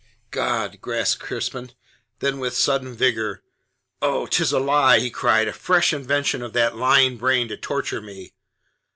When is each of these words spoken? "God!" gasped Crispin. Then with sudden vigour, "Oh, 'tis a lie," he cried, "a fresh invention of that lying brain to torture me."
"God!" 0.31 0.79
gasped 0.81 1.21
Crispin. 1.21 1.73
Then 2.21 2.39
with 2.39 2.57
sudden 2.57 2.95
vigour, 2.95 3.43
"Oh, 4.01 4.25
'tis 4.25 4.51
a 4.51 4.57
lie," 4.57 4.97
he 4.97 5.11
cried, 5.11 5.47
"a 5.47 5.53
fresh 5.53 5.93
invention 5.93 6.41
of 6.41 6.53
that 6.53 6.75
lying 6.75 7.17
brain 7.17 7.47
to 7.49 7.55
torture 7.57 8.01
me." 8.01 8.33